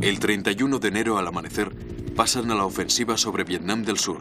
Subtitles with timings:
[0.00, 1.72] El 31 de enero al amanecer
[2.14, 4.20] pasan a la ofensiva sobre Vietnam del Sur,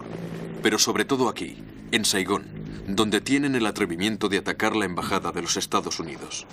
[0.64, 2.48] pero sobre todo aquí, en Saigón,
[2.88, 6.48] donde tienen el atrevimiento de atacar la embajada de los Estados Unidos.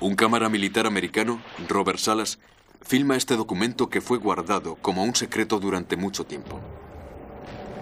[0.00, 2.38] Un cámara militar americano, Robert Salas,
[2.80, 6.60] filma este documento que fue guardado como un secreto durante mucho tiempo.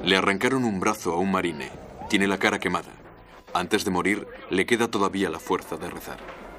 [0.04, 1.70] Le arrancaron un brazo a un marine,
[2.10, 2.90] tiene la cara quemada.
[3.54, 6.51] Antes de morir, le queda todavía la fuerza de rezar.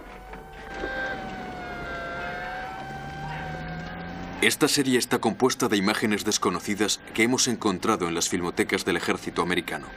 [4.41, 9.41] Esta serie está compuesta de imágenes desconocidas que hemos encontrado en las filmotecas del ejército
[9.41, 9.87] americano.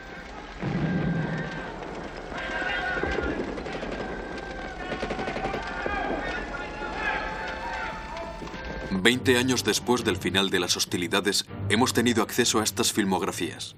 [8.90, 13.76] Veinte años después del final de las hostilidades, hemos tenido acceso a estas filmografías.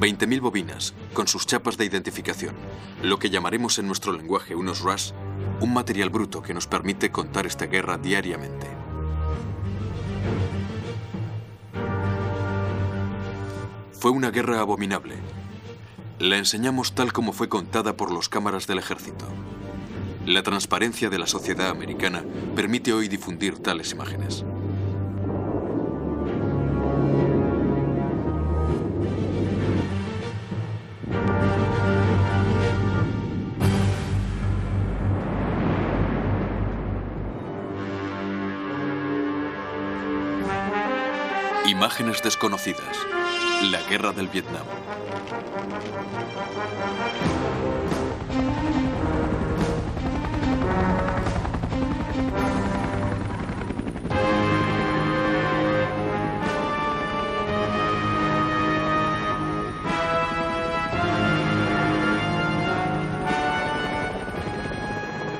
[0.00, 2.54] 20.000 bobinas, con sus chapas de identificación,
[3.02, 5.12] lo que llamaremos en nuestro lenguaje unos RAS,
[5.60, 8.66] un material bruto que nos permite contar esta guerra diariamente.
[14.00, 15.16] Fue una guerra abominable.
[16.18, 19.26] La enseñamos tal como fue contada por los cámaras del ejército.
[20.24, 22.24] La transparencia de la sociedad americana
[22.56, 24.42] permite hoy difundir tales imágenes.
[41.66, 42.96] Imágenes desconocidas.
[43.62, 44.64] La guerra del Vietnam.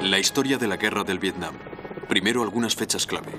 [0.03, 1.55] La historia de la guerra del Vietnam.
[2.07, 3.33] Primero algunas fechas clave.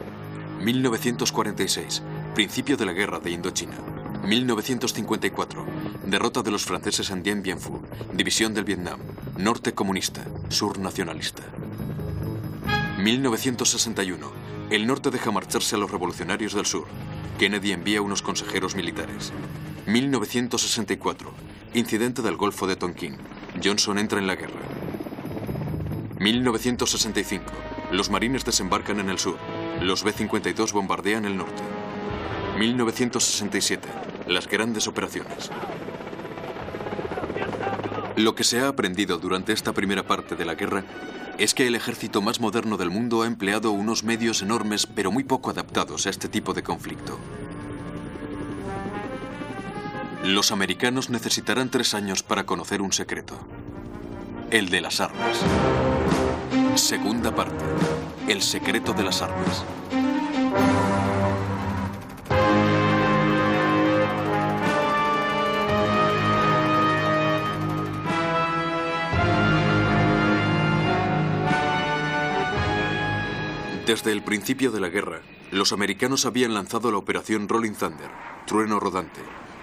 [0.59, 2.01] 1946,
[2.33, 4.00] principio de la guerra de Indochina.
[4.23, 5.65] 1954,
[6.05, 7.81] derrota de los franceses en Dien Bien Phu,
[8.13, 8.99] división del Vietnam,
[9.37, 11.43] norte comunista, sur nacionalista.
[12.99, 14.31] 1961,
[14.69, 16.85] el norte deja marcharse a los revolucionarios del sur.
[17.39, 19.33] Kennedy envía unos consejeros militares.
[19.87, 21.33] 1964,
[21.73, 23.17] incidente del Golfo de Tonkin.
[23.61, 24.61] Johnson entra en la guerra.
[26.19, 27.45] 1965,
[27.91, 29.37] los marines desembarcan en el sur.
[29.81, 31.63] Los B-52 bombardean el norte.
[32.59, 34.10] 1967.
[34.31, 35.51] Las grandes operaciones.
[38.15, 40.85] Lo que se ha aprendido durante esta primera parte de la guerra
[41.37, 45.25] es que el ejército más moderno del mundo ha empleado unos medios enormes pero muy
[45.25, 47.19] poco adaptados a este tipo de conflicto.
[50.23, 53.37] Los americanos necesitarán tres años para conocer un secreto.
[54.49, 55.41] El de las armas.
[56.75, 57.65] Segunda parte.
[58.29, 59.65] El secreto de las armas.
[73.85, 75.21] Desde el principio de la guerra,
[75.51, 78.11] los americanos habían lanzado la operación Rolling Thunder,
[78.45, 79.21] trueno rodante,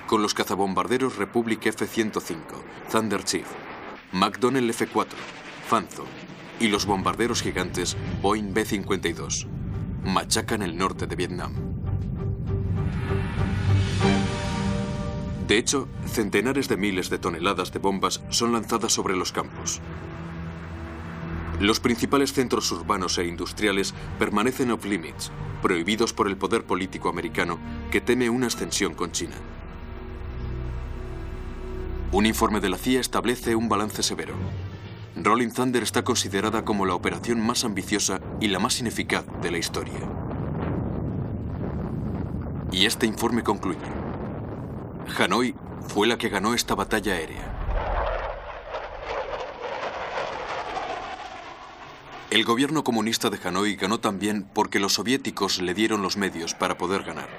[0.08, 2.36] con los cazabombarderos Republic F-105,
[2.90, 3.46] Thunder Chief,
[4.12, 5.06] McDonnell F-4,
[5.68, 6.04] Fanzo
[6.58, 9.46] y los bombarderos gigantes Boeing B-52.
[10.02, 11.54] Machacan el norte de Vietnam.
[15.46, 19.80] De hecho, centenares de miles de toneladas de bombas son lanzadas sobre los campos.
[21.60, 27.58] Los principales centros urbanos e industriales permanecen off limits, prohibidos por el poder político americano
[27.91, 29.34] que teme una extensión con China.
[32.12, 34.34] Un informe de la CIA establece un balance severo.
[35.16, 39.58] Rolling Thunder está considerada como la operación más ambiciosa y la más ineficaz de la
[39.58, 39.98] historia.
[42.70, 43.78] Y este informe concluye.
[45.18, 45.56] Hanoi
[45.88, 47.67] fue la que ganó esta batalla aérea.
[52.30, 56.77] El gobierno comunista de Hanoi ganó también porque los soviéticos le dieron los medios para
[56.77, 57.30] poder ganar.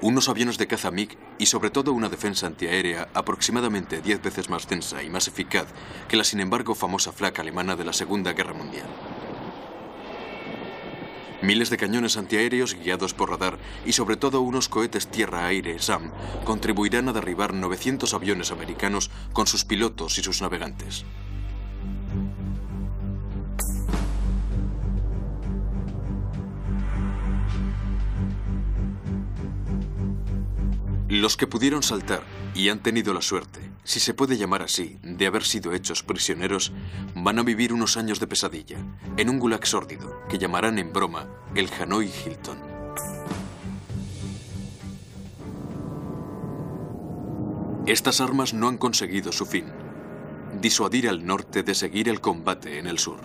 [0.00, 4.68] Unos aviones de caza MiG y sobre todo una defensa antiaérea aproximadamente 10 veces más
[4.68, 5.68] densa y más eficaz
[6.08, 8.88] que la sin embargo famosa flak alemana de la Segunda Guerra Mundial.
[11.40, 13.56] Miles de cañones antiaéreos guiados por radar
[13.86, 16.10] y sobre todo unos cohetes tierra-aire SAM
[16.44, 21.04] contribuirán a derribar 900 aviones americanos con sus pilotos y sus navegantes.
[31.08, 32.22] Los que pudieron saltar
[32.54, 36.70] y han tenido la suerte, si se puede llamar así, de haber sido hechos prisioneros,
[37.14, 38.76] van a vivir unos años de pesadilla,
[39.16, 42.58] en un gulag sórdido, que llamarán en broma el Hanoi Hilton.
[47.86, 49.72] Estas armas no han conseguido su fin,
[50.60, 53.20] disuadir al norte de seguir el combate en el sur.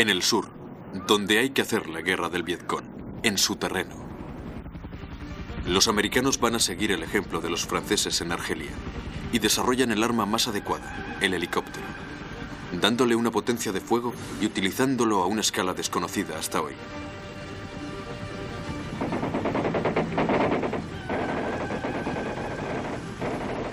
[0.00, 0.46] En el sur,
[1.06, 2.86] donde hay que hacer la guerra del Vietcong,
[3.22, 3.96] en su terreno.
[5.66, 8.70] Los americanos van a seguir el ejemplo de los franceses en Argelia
[9.30, 11.84] y desarrollan el arma más adecuada, el helicóptero,
[12.80, 16.72] dándole una potencia de fuego y utilizándolo a una escala desconocida hasta hoy.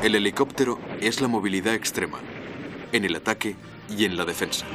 [0.04, 2.20] El helicóptero es la movilidad extrema,
[2.92, 3.56] en el ataque
[3.88, 4.66] y en la defensa.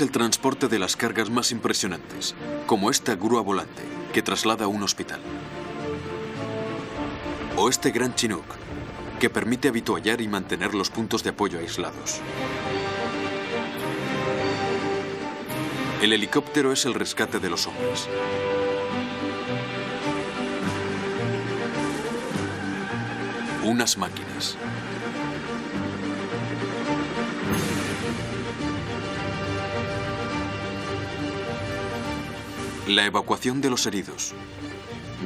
[0.00, 2.34] El transporte de las cargas más impresionantes,
[2.66, 3.82] como esta grúa volante
[4.14, 5.20] que traslada a un hospital.
[7.58, 8.46] O este gran Chinook,
[9.18, 12.20] que permite habituallar y mantener los puntos de apoyo aislados.
[16.00, 18.08] El helicóptero es el rescate de los hombres.
[23.64, 24.56] Unas máquinas.
[32.90, 34.34] La evacuación de los heridos.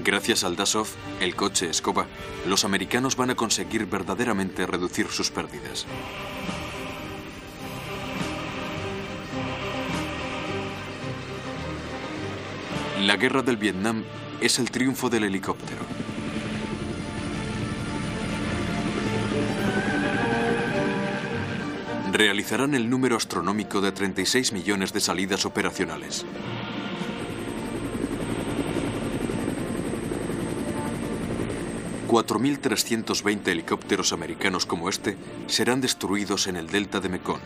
[0.05, 0.87] Gracias al Dasov,
[1.21, 2.07] el coche escoba,
[2.47, 5.87] los americanos van a conseguir verdaderamente reducir sus pérdidas.
[13.01, 14.05] La guerra del Vietnam
[14.43, 15.87] es el triunfo del helicóptero.
[22.13, 26.27] Realizarán el número astronómico de 36 millones de salidas operacionales.
[32.15, 35.17] 4.320 helicópteros americanos como este
[35.49, 37.41] serán destruidos en el delta de Mekong.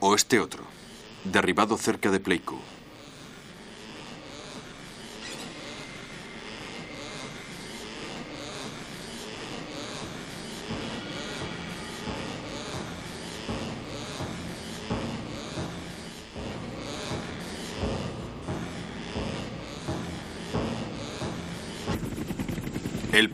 [0.00, 0.64] O este otro,
[1.22, 2.58] derribado cerca de Pleiku.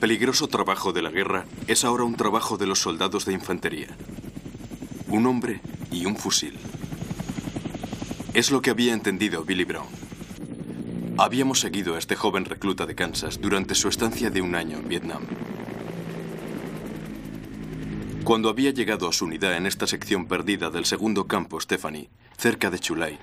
[0.00, 3.88] Peligroso trabajo de la guerra es ahora un trabajo de los soldados de infantería.
[5.08, 5.60] Un hombre
[5.92, 6.58] y un fusil.
[8.32, 9.88] Es lo que había entendido Billy Brown.
[11.18, 14.88] Habíamos seguido a este joven recluta de Kansas durante su estancia de un año en
[14.88, 15.22] Vietnam.
[18.24, 22.08] Cuando había llegado a su unidad en esta sección perdida del segundo campo Stephanie,
[22.38, 23.18] cerca de Chulai,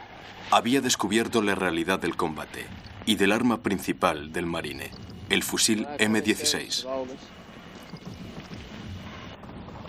[0.51, 2.67] había descubierto la realidad del combate
[3.07, 4.91] y del arma principal del marine,
[5.29, 6.85] el fusil M16.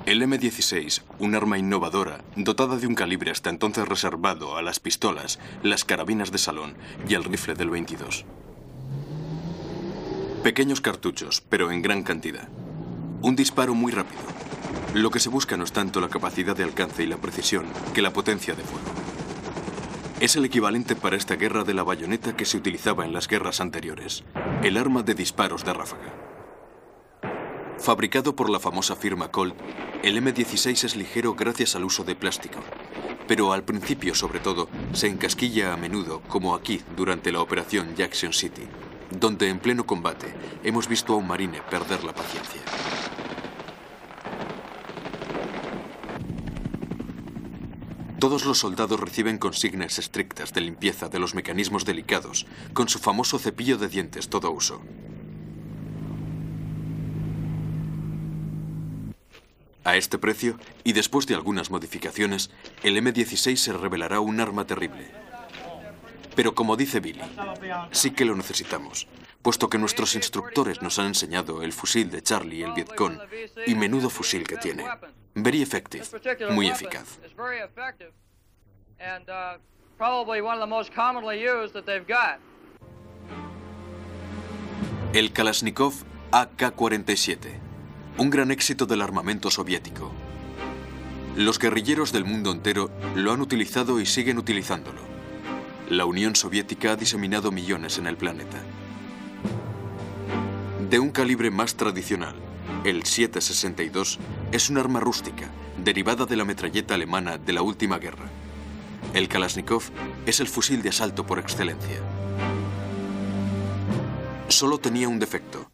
[0.06, 5.38] El M16, un arma innovadora, dotada de un calibre hasta entonces reservado a las pistolas,
[5.62, 6.74] las carabinas de salón
[7.06, 8.24] y el rifle del 22.
[10.42, 12.48] Pequeños cartuchos, pero en gran cantidad.
[13.20, 14.22] Un disparo muy rápido.
[14.94, 18.02] Lo que se busca no es tanto la capacidad de alcance y la precisión, que
[18.02, 18.86] la potencia de fuego.
[20.20, 23.60] Es el equivalente para esta guerra de la bayoneta que se utilizaba en las guerras
[23.60, 24.24] anteriores,
[24.64, 26.12] el arma de disparos de ráfaga.
[27.78, 29.54] Fabricado por la famosa firma Colt,
[30.02, 32.58] el M16 es ligero gracias al uso de plástico,
[33.28, 38.32] pero al principio, sobre todo, se encasquilla a menudo, como aquí durante la operación Jackson
[38.32, 38.66] City,
[39.12, 40.34] donde en pleno combate
[40.64, 42.60] hemos visto a un marine perder la paciencia.
[48.18, 53.38] Todos los soldados reciben consignas estrictas de limpieza de los mecanismos delicados, con su famoso
[53.38, 54.82] cepillo de dientes todo uso.
[59.84, 62.50] A este precio, y después de algunas modificaciones,
[62.82, 65.12] el M16 se revelará un arma terrible.
[66.34, 67.22] Pero como dice Billy,
[67.92, 69.06] sí que lo necesitamos,
[69.42, 73.18] puesto que nuestros instructores nos han enseñado el fusil de Charlie, el Vietcong,
[73.66, 74.84] y menudo fusil que tiene.
[75.42, 76.04] Very effective,
[76.50, 77.18] muy eficaz.
[85.12, 85.94] El Kalashnikov
[86.32, 87.38] AK-47,
[88.18, 90.12] un gran éxito del armamento soviético.
[91.36, 95.00] Los guerrilleros del mundo entero lo han utilizado y siguen utilizándolo.
[95.88, 98.58] La Unión Soviética ha diseminado millones en el planeta.
[100.90, 102.34] De un calibre más tradicional,
[102.84, 104.18] el 762
[104.52, 108.30] es un arma rústica, derivada de la metralleta alemana de la última guerra.
[109.14, 109.82] El Kalashnikov
[110.26, 112.00] es el fusil de asalto por excelencia.
[114.48, 115.70] Solo tenía un defecto.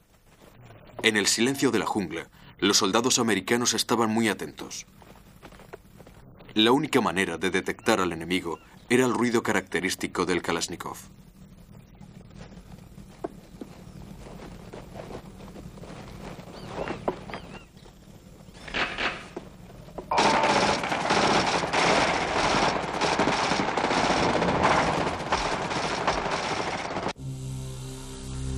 [1.03, 4.87] En el silencio de la jungla, los soldados americanos estaban muy atentos.
[6.55, 10.97] La única manera de detectar al enemigo era el ruido característico del Kalashnikov.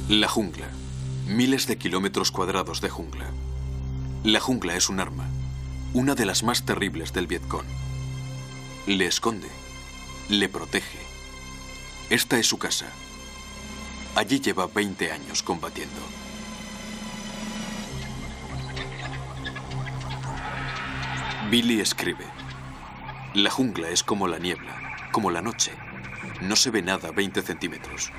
[0.09, 0.69] La jungla.
[1.27, 3.27] Miles de kilómetros cuadrados de jungla.
[4.23, 5.29] La jungla es un arma,
[5.95, 7.67] una de las más terribles del Vietcong.
[8.87, 9.49] Le esconde,
[10.29, 11.01] le protege.
[12.09, 12.87] Esta es su casa.
[14.15, 16.01] Allí lleva 20 años combatiendo.
[21.51, 22.27] Billy escribe,
[23.35, 25.73] la jungla es como la niebla, como la noche.
[26.43, 28.13] No se ve nada a 20 centímetros.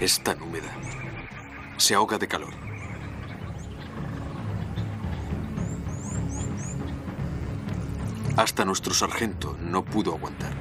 [0.00, 0.72] Es tan húmeda.
[1.76, 2.54] Se ahoga de calor.
[8.36, 10.52] Hasta nuestro sargento no pudo aguantar.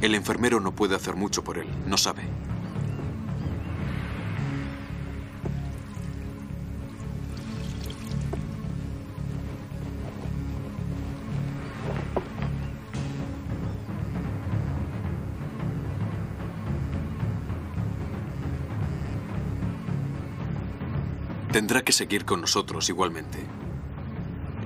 [0.00, 2.22] El enfermero no puede hacer mucho por él, no sabe.
[21.52, 23.38] Tendrá que seguir con nosotros igualmente.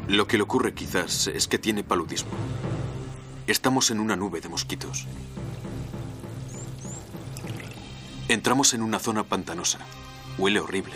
[0.07, 2.31] Lo que le ocurre quizás es que tiene paludismo.
[3.49, 5.09] Estamos en una nube de mosquitos.
[8.29, 9.81] Entramos en una zona pantanosa.
[10.39, 10.95] Huele horrible.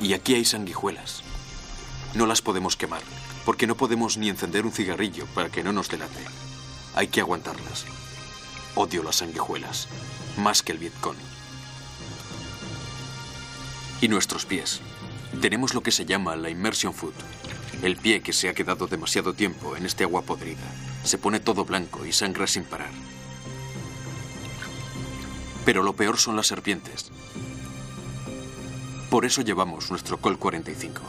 [0.00, 1.24] Y aquí hay sanguijuelas.
[2.14, 3.02] No las podemos quemar,
[3.44, 6.24] porque no podemos ni encender un cigarrillo para que no nos delate.
[6.94, 7.86] Hay que aguantarlas.
[8.76, 9.88] Odio las sanguijuelas,
[10.36, 11.16] más que el Vietcong.
[14.00, 14.80] Y nuestros pies.
[15.40, 17.14] Tenemos lo que se llama la immersion foot.
[17.82, 20.66] El pie que se ha quedado demasiado tiempo en este agua podrida.
[21.04, 22.90] Se pone todo blanco y sangra sin parar.
[25.64, 27.12] Pero lo peor son las serpientes.
[29.10, 31.02] Por eso llevamos nuestro Col 45.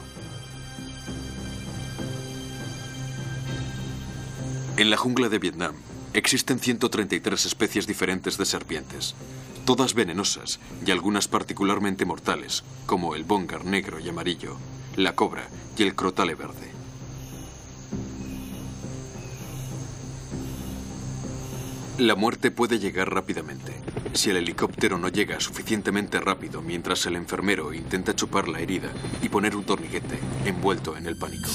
[4.77, 5.73] En la jungla de Vietnam
[6.13, 9.15] existen 133 especies diferentes de serpientes
[9.69, 14.57] todas venenosas y algunas particularmente mortales, como el bongar negro y amarillo,
[14.95, 15.47] la cobra
[15.77, 16.71] y el crotale verde.
[21.99, 23.75] La muerte puede llegar rápidamente.
[24.13, 28.89] Si el helicóptero no llega suficientemente rápido mientras el enfermero intenta chupar la herida
[29.21, 31.51] y poner un torniquete envuelto en el pánico.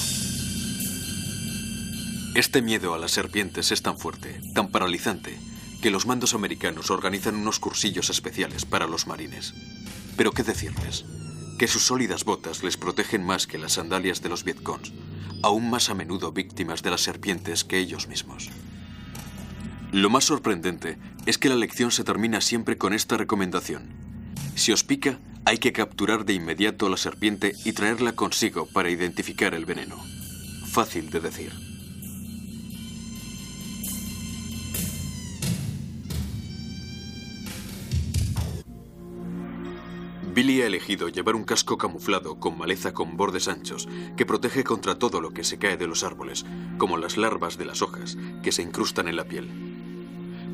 [2.37, 5.37] Este miedo a las serpientes es tan fuerte, tan paralizante,
[5.85, 9.53] que los mandos americanos organizan unos cursillos especiales para los marines.
[10.17, 11.05] Pero qué decirles,
[11.59, 14.95] que sus sólidas botas les protegen más que las sandalias de los Vietcongs,
[15.43, 18.49] aún más a menudo víctimas de las serpientes que ellos mismos.
[19.93, 23.91] Lo más sorprendente es que la lección se termina siempre con esta recomendación.
[24.55, 28.88] Si os pica, hay que capturar de inmediato a la serpiente y traerla consigo para
[28.88, 30.03] identificar el veneno.
[30.64, 31.74] Fácil de decir.
[40.35, 44.99] Billy ha elegido llevar un casco camuflado con maleza con bordes anchos que protege contra
[44.99, 46.45] todo lo que se cae de los árboles,
[46.76, 49.49] como las larvas de las hojas que se incrustan en la piel.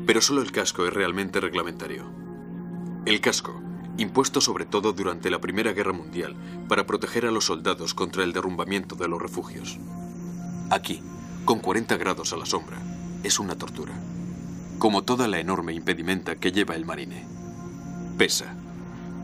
[0.05, 2.05] Pero solo el casco es realmente reglamentario.
[3.07, 3.59] El casco,
[3.97, 6.35] impuesto sobre todo durante la Primera Guerra Mundial
[6.67, 9.79] para proteger a los soldados contra el derrumbamiento de los refugios.
[10.69, 11.01] Aquí,
[11.43, 12.77] con 40 grados a la sombra,
[13.23, 13.93] es una tortura.
[14.77, 17.25] Como toda la enorme impedimenta que lleva el marine.
[18.19, 18.60] Pesa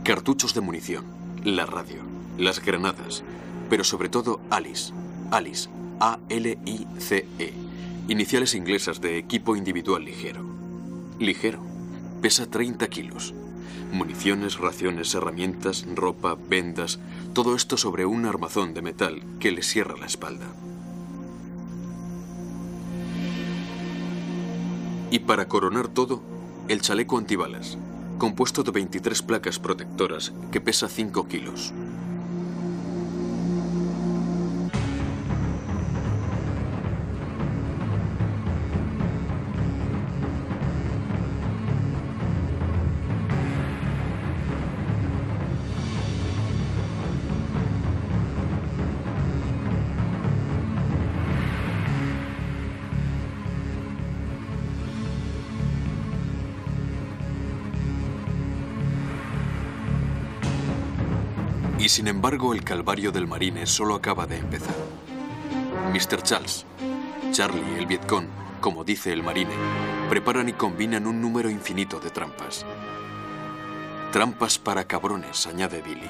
[0.04, 1.06] Cartuchos de munición,
[1.44, 2.02] la radio,
[2.38, 3.24] las granadas,
[3.70, 4.94] pero sobre todo Alice.
[5.32, 7.54] Alice, A-L-I-C-E.
[8.08, 10.46] Iniciales inglesas de equipo individual ligero.
[11.20, 11.60] Ligero.
[12.22, 13.34] Pesa 30 kilos.
[13.92, 17.00] Municiones, raciones, herramientas, ropa, vendas,
[17.34, 20.46] todo esto sobre un armazón de metal que le cierra la espalda.
[25.12, 26.22] Y para coronar todo,
[26.68, 27.78] el chaleco antibalas,
[28.18, 31.74] compuesto de 23 placas protectoras que pesa 5 kilos.
[61.88, 64.76] Y sin embargo, el calvario del marine solo acaba de empezar.
[65.94, 66.22] Mr.
[66.22, 66.66] Charles,
[67.32, 68.28] Charlie, el Vietcong,
[68.60, 69.54] como dice el marine,
[70.10, 72.66] preparan y combinan un número infinito de trampas.
[74.12, 76.10] Trampas para cabrones, añade Billy.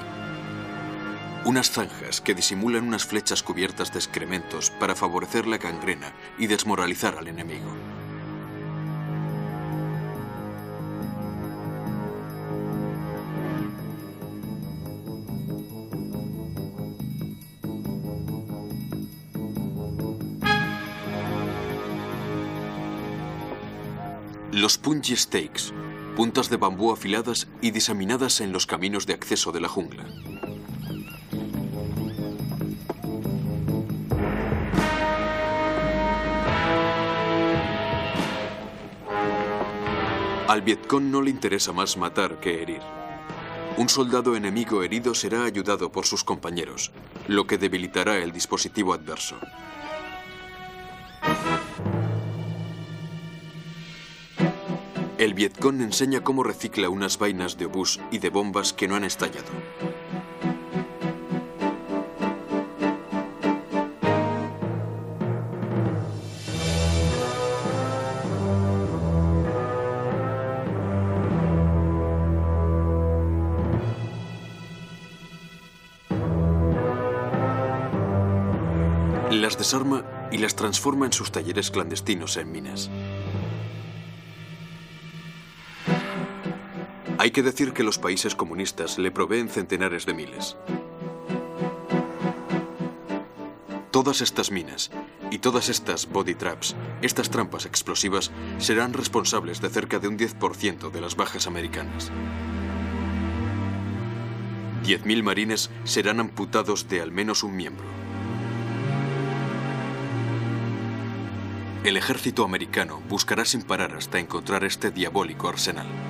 [1.45, 7.19] Unas zanjas que disimulan unas flechas cubiertas de excrementos para favorecer la gangrena y desmoralizar
[7.19, 7.69] al enemigo.
[24.67, 25.71] Los punji stakes,
[26.17, 30.03] puntas de bambú afiladas y diseminadas en los caminos de acceso de la jungla.
[40.49, 42.81] Al Vietcong no le interesa más matar que herir.
[43.77, 46.91] Un soldado enemigo herido será ayudado por sus compañeros,
[47.29, 49.37] lo que debilitará el dispositivo adverso.
[55.17, 59.03] El Vietcong enseña cómo recicla unas vainas de obús y de bombas que no han
[59.03, 59.47] estallado.
[79.31, 82.91] Las desarma y las transforma en sus talleres clandestinos en minas.
[87.27, 90.55] Hay que decir que los países comunistas le proveen centenares de miles.
[93.91, 94.91] Todas estas minas
[95.29, 100.89] y todas estas body traps, estas trampas explosivas, serán responsables de cerca de un 10%
[100.89, 102.13] de las bajas americanas.
[104.85, 107.87] 10.000 marines serán amputados de al menos un miembro.
[111.83, 116.06] El ejército americano buscará sin parar hasta encontrar este diabólico arsenal.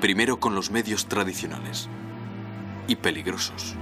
[0.00, 1.88] Primero con los medios tradicionales
[2.86, 3.74] y peligrosos.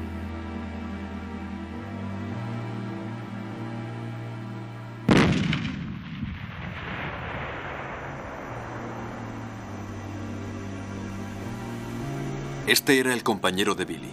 [12.66, 14.10] Este era el compañero de Billy.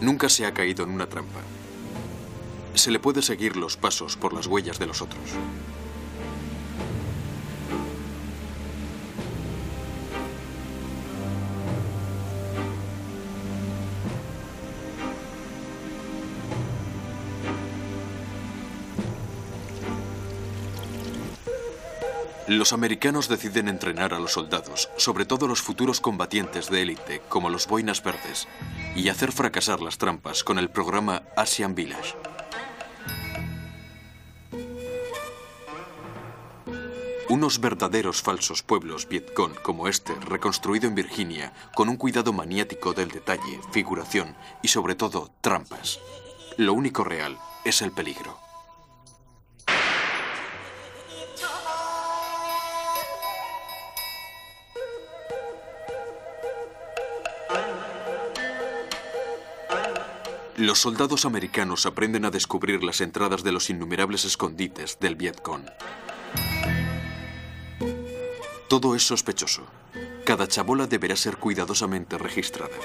[0.00, 1.40] Nunca se ha caído en una trampa.
[2.72, 5.20] Se le puede seguir los pasos por las huellas de los otros.
[22.50, 27.48] Los americanos deciden entrenar a los soldados, sobre todo los futuros combatientes de élite, como
[27.48, 28.48] los boinas verdes,
[28.96, 32.16] y hacer fracasar las trampas con el programa Asian Village.
[37.28, 43.12] Unos verdaderos falsos pueblos Vietcong como este, reconstruido en Virginia, con un cuidado maniático del
[43.12, 46.00] detalle, figuración y sobre todo trampas.
[46.56, 48.49] Lo único real es el peligro.
[60.60, 65.64] Los soldados americanos aprenden a descubrir las entradas de los innumerables escondites del Vietcong.
[68.68, 69.62] Todo es sospechoso.
[70.26, 72.76] Cada chabola deberá ser cuidadosamente registrada.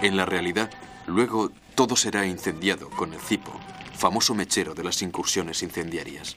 [0.00, 0.70] En la realidad,
[1.08, 3.50] luego todo será incendiado con el cipo,
[3.98, 6.36] famoso mechero de las incursiones incendiarias.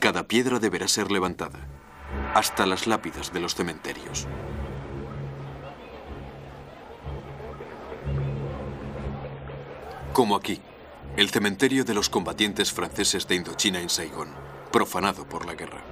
[0.00, 1.60] Cada piedra deberá ser levantada,
[2.34, 4.26] hasta las lápidas de los cementerios.
[10.12, 10.60] Como aquí,
[11.16, 14.28] el cementerio de los combatientes franceses de Indochina en Saigón,
[14.72, 15.84] profanado por la guerra.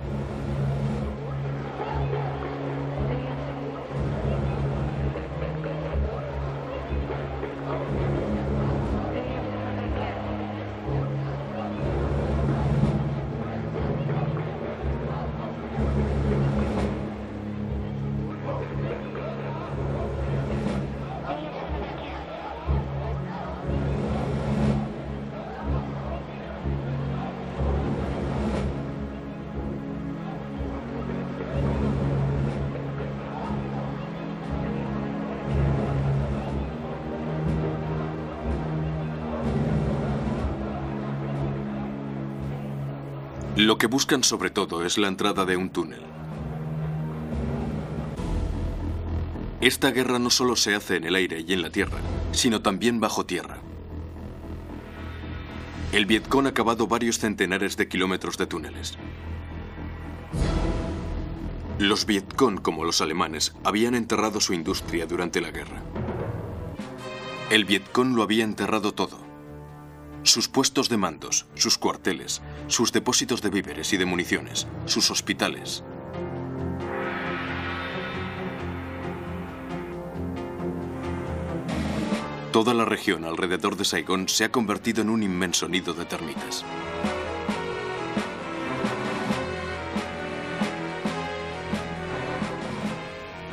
[43.59, 46.01] Lo que buscan sobre todo es la entrada de un túnel.
[49.61, 51.99] Esta guerra no solo se hace en el aire y en la tierra,
[52.31, 53.59] sino también bajo tierra.
[55.91, 58.97] El Vietcong ha cavado varios centenares de kilómetros de túneles.
[61.81, 65.83] Los Vietcong, como los alemanes, habían enterrado su industria durante la guerra.
[67.51, 69.28] El Vietcong lo había enterrado todo.
[70.29, 75.83] Sus puestos de mandos, sus cuarteles, sus depósitos de víveres y de municiones, sus hospitales.
[82.53, 86.63] Toda la región alrededor de Saigón se ha convertido en un inmenso nido de termitas.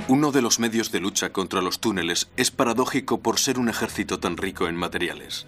[0.09, 4.19] Uno de los medios de lucha contra los túneles es paradójico por ser un ejército
[4.19, 5.47] tan rico en materiales.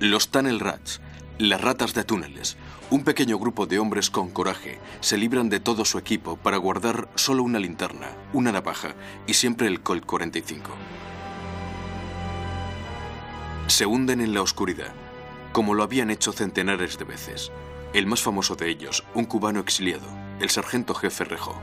[0.00, 1.00] Los Tunnel Rats,
[1.38, 2.56] las ratas de túneles,
[2.88, 7.08] un pequeño grupo de hombres con coraje, se libran de todo su equipo para guardar
[7.16, 8.94] solo una linterna, una navaja
[9.26, 10.70] y siempre el Colt 45.
[13.66, 14.92] Se hunden en la oscuridad,
[15.52, 17.50] como lo habían hecho centenares de veces.
[17.92, 20.06] El más famoso de ellos, un cubano exiliado,
[20.38, 21.60] el sargento jefe Rejó.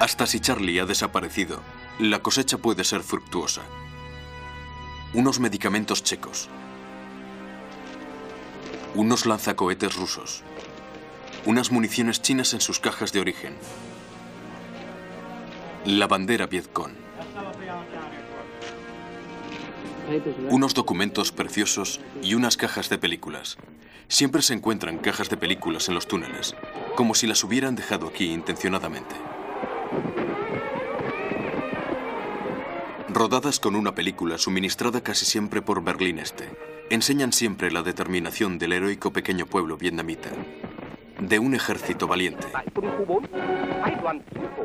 [0.00, 1.60] Hasta si Charlie ha desaparecido,
[1.98, 3.62] la cosecha puede ser fructuosa.
[5.12, 6.48] Unos medicamentos checos.
[8.94, 10.44] Unos lanzacohetes rusos.
[11.46, 13.56] Unas municiones chinas en sus cajas de origen.
[15.84, 16.92] La bandera Vietcong.
[20.48, 23.58] Unos documentos preciosos y unas cajas de películas.
[24.06, 26.54] Siempre se encuentran cajas de películas en los túneles,
[26.94, 29.16] como si las hubieran dejado aquí intencionadamente.
[33.10, 36.48] Rodadas con una película suministrada casi siempre por Berlín Este,
[36.90, 40.30] enseñan siempre la determinación del heroico pequeño pueblo vietnamita,
[41.18, 42.46] de un ejército valiente.
[42.52, 43.22] tại quân khu 4,
[43.82, 44.64] phái đoàn chính phủ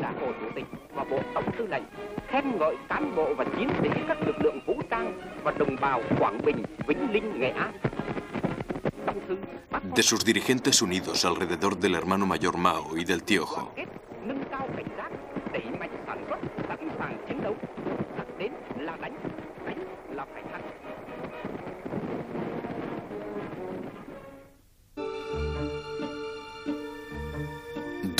[0.00, 1.82] đã Hồ Chủ tịch và Bộ Tổng tư lệnh
[2.28, 6.02] khen ngợi cán bộ và chiến sĩ các lực lượng vũ trang và đồng bào
[6.18, 7.72] Quảng Bình, Vĩnh Linh, Nghệ An.
[9.06, 9.36] Trong thư
[9.70, 13.72] bác De sus dirigentes unidos alrededor del hermano mayor Mao y del tío Ho.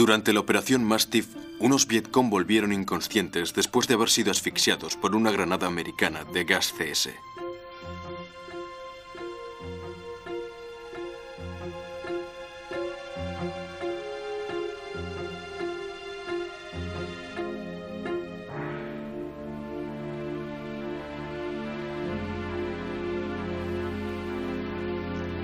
[0.09, 1.27] Durante la operación Mastiff,
[1.59, 6.73] unos Vietcong volvieron inconscientes después de haber sido asfixiados por una granada americana de gas
[6.73, 7.11] CS.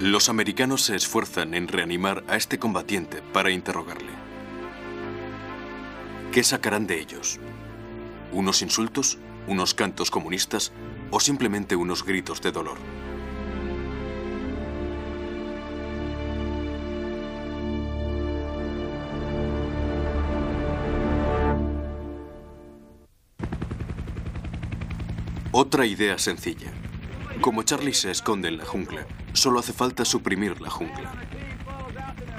[0.01, 4.34] Los americanos se esfuerzan en reanimar a este combatiente para interrogarle.
[6.35, 7.39] ¿Qué sacarán de ellos?
[8.33, 9.19] ¿Unos insultos?
[9.47, 10.73] ¿Unos cantos comunistas?
[11.13, 12.77] ¿O simplemente unos gritos de dolor?
[25.53, 26.73] Otra idea sencilla.
[27.43, 31.13] Como Charlie se esconde en la jungla, solo hace falta suprimir la jungla.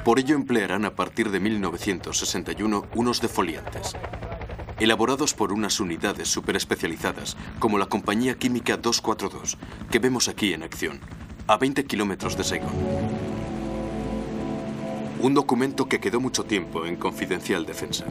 [0.05, 3.95] Por ello emplearán a partir de 1961 unos defoliantes,
[4.79, 9.57] elaborados por unas unidades superespecializadas como la compañía química 242,
[9.89, 10.99] que vemos aquí en acción,
[11.47, 12.69] a 20 kilómetros de Saigon.
[15.21, 18.05] Un documento que quedó mucho tiempo en confidencial defensa.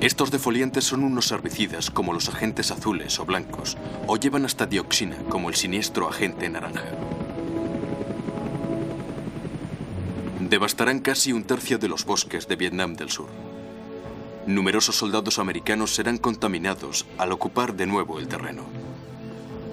[0.00, 5.16] Estos defoliantes son unos herbicidas como los agentes azules o blancos, o llevan hasta dioxina
[5.28, 7.09] como el siniestro agente naranja.
[10.50, 13.28] Devastarán casi un tercio de los bosques de Vietnam del Sur.
[14.48, 18.64] Numerosos soldados americanos serán contaminados al ocupar de nuevo el terreno.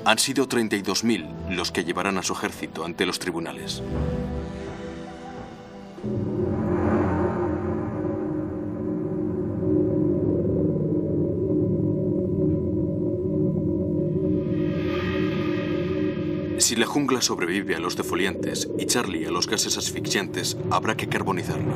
[0.05, 3.81] Han sido 32.000 los que llevarán a su ejército ante los tribunales.
[16.67, 21.08] Si la jungla sobrevive a los defoliantes y Charlie a los gases asfixiantes, habrá que
[21.08, 21.73] carbonizarlo.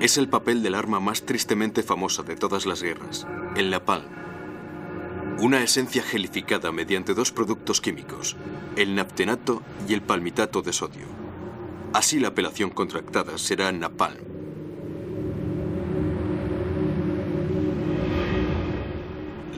[0.00, 4.08] Es el papel del arma más tristemente famosa de todas las guerras, el napalm.
[5.38, 8.34] Una esencia gelificada mediante dos productos químicos,
[8.74, 11.06] el naptenato y el palmitato de sodio.
[11.92, 14.33] Así la apelación contractada será napalm.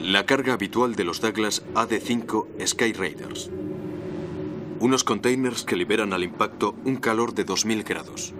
[0.07, 3.49] La carga habitual de los Douglas AD-5 Sky Raiders.
[4.79, 8.33] Unos containers que liberan al impacto un calor de 2000 grados.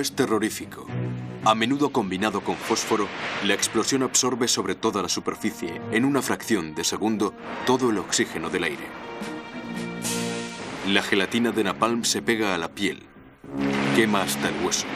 [0.00, 0.86] Es terrorífico.
[1.44, 3.06] A menudo combinado con fósforo,
[3.44, 7.34] la explosión absorbe sobre toda la superficie, en una fracción de segundo,
[7.66, 8.84] todo el oxígeno del aire.
[10.88, 13.02] La gelatina de napalm se pega a la piel,
[13.94, 14.86] quema hasta el hueso.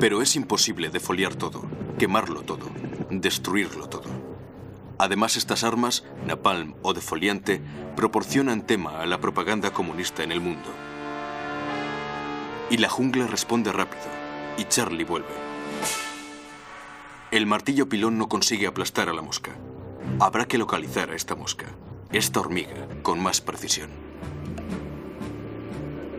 [0.00, 1.64] Pero es imposible defoliar todo,
[1.98, 4.08] quemarlo todo destruirlo todo.
[4.98, 7.60] Además, estas armas, napalm o defoliante,
[7.94, 10.68] proporcionan tema a la propaganda comunista en el mundo.
[12.70, 14.02] Y la jungla responde rápido,
[14.56, 15.48] y Charlie vuelve.
[17.30, 19.52] El martillo pilón no consigue aplastar a la mosca.
[20.18, 21.66] Habrá que localizar a esta mosca,
[22.10, 23.90] esta hormiga, con más precisión.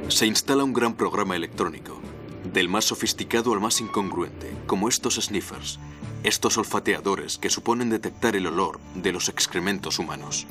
[0.07, 1.99] Se instala un gran programa electrónico,
[2.53, 5.79] del más sofisticado al más incongruente, como estos sniffers,
[6.23, 10.47] estos olfateadores que suponen detectar el olor de los excrementos humanos.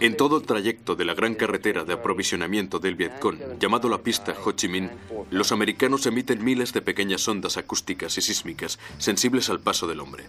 [0.00, 4.34] En todo el trayecto de la gran carretera de aprovisionamiento del Vietcong, llamado la pista
[4.44, 4.90] Ho Chi Minh,
[5.30, 10.24] los americanos emiten miles de pequeñas ondas acústicas y sísmicas sensibles al paso del hombre.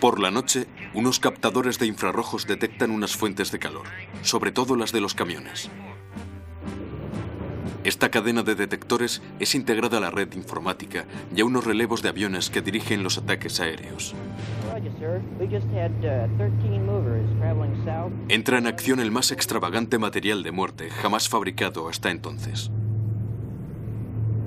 [0.00, 3.86] Por la noche, unos captadores de infrarrojos detectan unas fuentes de calor,
[4.22, 5.70] sobre todo las de los camiones.
[7.84, 12.08] Esta cadena de detectores es integrada a la red informática y a unos relevos de
[12.08, 14.14] aviones que dirigen los ataques aéreos.
[18.28, 22.70] Entra en acción el más extravagante material de muerte jamás fabricado hasta entonces.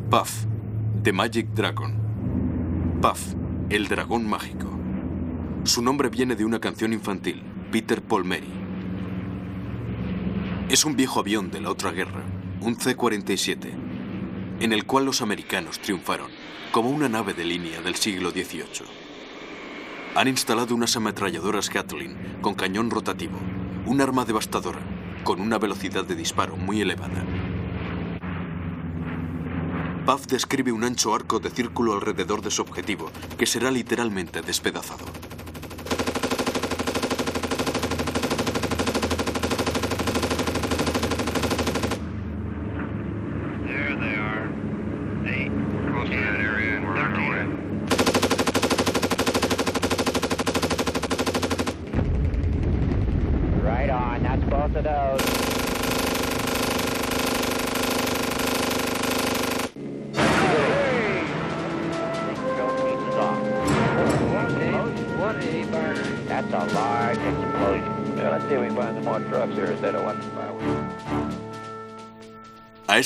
[0.09, 0.45] Puff,
[1.03, 1.93] The Magic Dragon.
[3.01, 3.35] Puff,
[3.69, 4.72] el dragón mágico.
[5.65, 8.52] Su nombre viene de una canción infantil, Peter Paul Mary.
[10.67, 12.21] Es un viejo avión de la otra guerra,
[12.60, 13.71] un C-47,
[14.60, 16.28] en el cual los americanos triunfaron,
[16.73, 18.86] como una nave de línea del siglo XVIII.
[20.15, 23.39] Han instalado unas ametralladoras Gatling con cañón rotativo,
[23.86, 24.82] un arma devastadora,
[25.23, 27.23] con una velocidad de disparo muy elevada.
[30.06, 35.06] Puff describe un ancho arco de círculo alrededor de su objetivo, que será literalmente despedazado.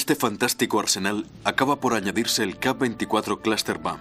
[0.08, 4.00] Este fantástico arsenal acaba por añadirse el K-24 Cluster Bomb,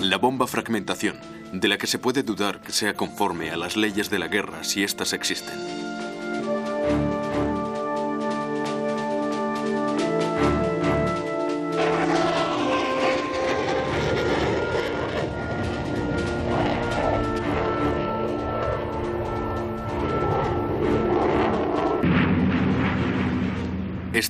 [0.00, 1.20] la bomba fragmentación,
[1.52, 4.64] de la que se puede dudar que sea conforme a las leyes de la guerra
[4.64, 5.65] si éstas existen.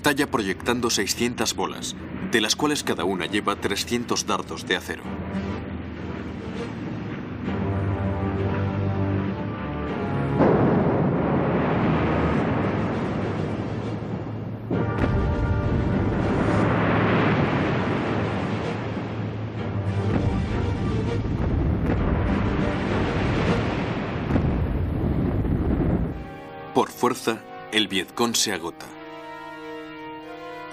[0.07, 1.97] Estalla proyectando 600 bolas,
[2.31, 5.03] de las cuales cada una lleva 300 dardos de acero.
[26.73, 27.41] Por fuerza,
[27.73, 28.87] el Vietcong se agota.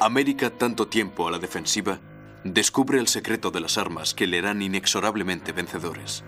[0.05, 1.99] América, tanto tiempo a la defensiva,
[2.43, 6.25] descubre el secreto de las armas que le harán inexorablemente vencedores.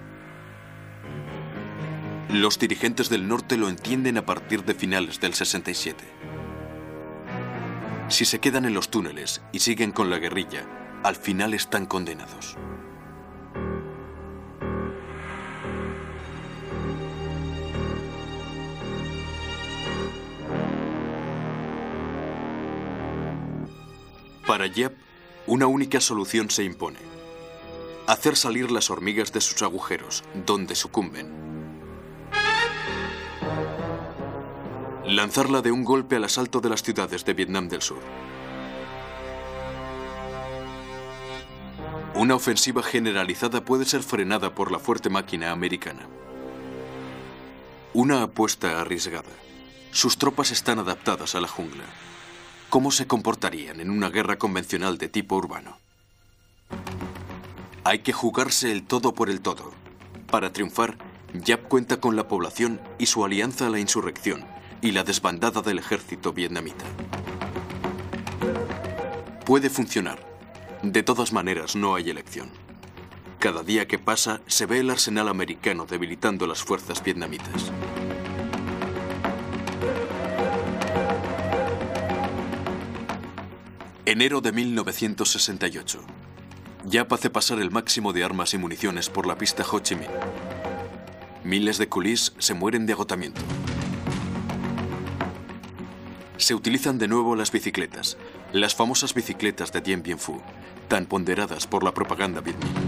[2.30, 6.06] Los dirigentes del norte lo entienden a partir de finales del 67.
[8.08, 10.66] Si se quedan en los túneles y siguen con la guerrilla,
[11.04, 12.56] al final están condenados.
[24.48, 24.94] Para Yap,
[25.48, 27.00] una única solución se impone.
[28.06, 31.34] Hacer salir las hormigas de sus agujeros, donde sucumben.
[35.04, 38.02] Lanzarla de un golpe al asalto de las ciudades de Vietnam del Sur.
[42.14, 46.08] Una ofensiva generalizada puede ser frenada por la fuerte máquina americana.
[47.94, 49.32] Una apuesta arriesgada.
[49.90, 51.86] Sus tropas están adaptadas a la jungla.
[52.76, 55.78] ¿Cómo se comportarían en una guerra convencional de tipo urbano?
[57.86, 59.72] Hay que jugarse el todo por el todo.
[60.30, 60.98] Para triunfar,
[61.34, 64.44] Yap cuenta con la población y su alianza a la insurrección
[64.82, 66.84] y la desbandada del ejército vietnamita.
[69.46, 70.20] Puede funcionar.
[70.84, 72.50] De todas maneras, no hay elección.
[73.40, 77.72] Cada día que pasa, se ve el arsenal americano debilitando las fuerzas vietnamitas.
[84.08, 86.00] Enero de 1968.
[86.86, 90.08] Yap hace pasar el máximo de armas y municiones por la pista Ho Chi Minh.
[91.44, 93.42] Miles de coolís se mueren de agotamiento.
[96.38, 98.16] Se utilizan de nuevo las bicicletas,
[98.54, 100.40] las famosas bicicletas de Dien Bien Phu,
[100.88, 102.80] tan ponderadas por la propaganda vietnamita.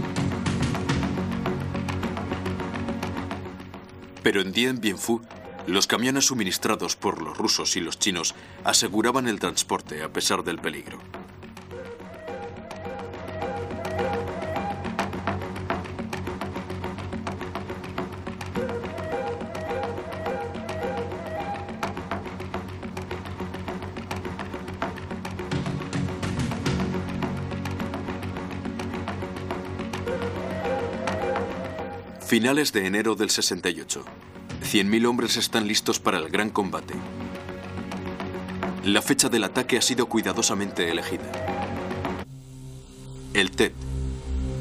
[4.22, 5.20] Pero en Dien Bien Phu
[5.68, 10.58] los camiones suministrados por los rusos y los chinos aseguraban el transporte a pesar del
[10.58, 10.98] peligro.
[32.26, 34.04] Finales de enero del 68.
[34.68, 36.92] 100.000 hombres están listos para el gran combate.
[38.84, 41.24] La fecha del ataque ha sido cuidadosamente elegida.
[43.32, 43.72] El Tet,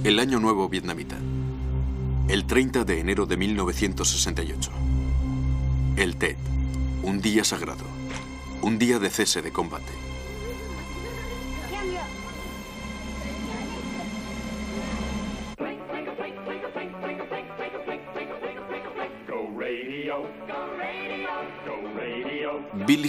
[0.06, 1.17] el Año Nuevo Vietnamita.
[2.30, 4.72] El 30 de enero de 1968.
[5.98, 6.38] El Tet,
[7.04, 7.84] un día sagrado.
[8.62, 10.07] Un día de cese de combate.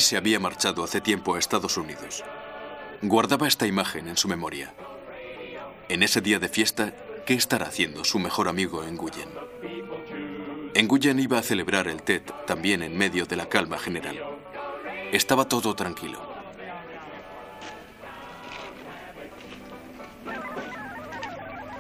[0.01, 2.25] Se había marchado hace tiempo a Estados Unidos.
[3.03, 4.73] Guardaba esta imagen en su memoria.
[5.89, 6.95] En ese día de fiesta,
[7.27, 9.29] ¿qué estará haciendo su mejor amigo en Nguyen?
[10.75, 14.19] Nguyen iba a celebrar el TED también en medio de la calma general.
[15.13, 16.23] Estaba todo tranquilo.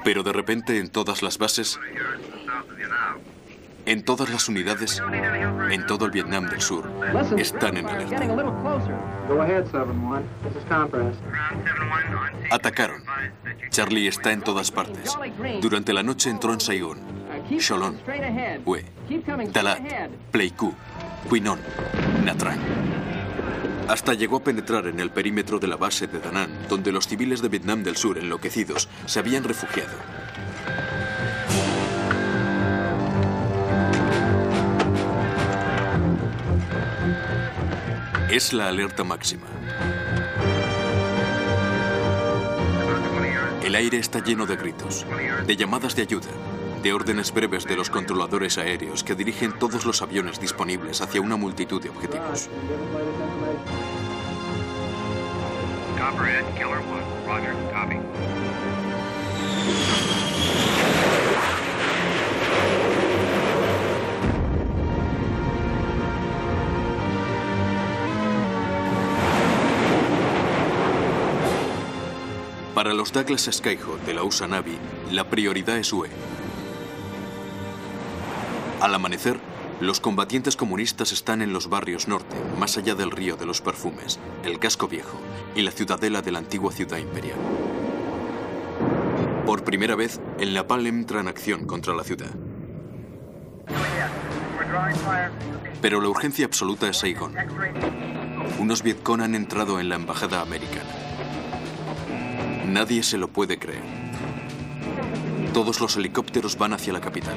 [0.02, 1.78] Pero de repente en todas las bases
[3.88, 5.02] en todas las unidades,
[5.70, 6.90] en todo el Vietnam del Sur,
[7.38, 8.20] están en alerta.
[12.50, 13.02] Atacaron.
[13.70, 15.16] Charlie está en todas partes.
[15.62, 16.98] Durante la noche entró en Saigón,
[17.58, 17.98] Cholon,
[18.66, 18.84] Hue,
[19.52, 19.80] Dalat,
[20.32, 20.74] Pleiku,
[21.30, 21.60] Quinón,
[22.26, 22.60] Natrang.
[23.88, 27.08] Hasta llegó a penetrar en el perímetro de la base de Da Nang, donde los
[27.08, 29.96] civiles de Vietnam del Sur enloquecidos se habían refugiado.
[38.30, 39.46] Es la alerta máxima.
[43.62, 45.06] El aire está lleno de gritos,
[45.46, 46.28] de llamadas de ayuda,
[46.82, 51.36] de órdenes breves de los controladores aéreos que dirigen todos los aviones disponibles hacia una
[51.36, 52.50] multitud de objetivos.
[72.78, 74.78] Para los Douglas Skyhawk de la USA Navy,
[75.10, 76.10] la prioridad es UE.
[78.80, 79.40] Al amanecer,
[79.80, 84.20] los combatientes comunistas están en los barrios norte, más allá del río de los perfumes,
[84.44, 85.18] el casco viejo
[85.56, 87.40] y la ciudadela de la antigua ciudad imperial.
[89.44, 92.30] Por primera vez, el Napalm entra en acción contra la ciudad.
[95.82, 97.34] Pero la urgencia absoluta es Saigón.
[98.60, 101.07] Unos Vietcong han entrado en la embajada americana.
[102.68, 103.82] Nadie se lo puede creer.
[105.54, 107.34] Todos los helicópteros van hacia la capital.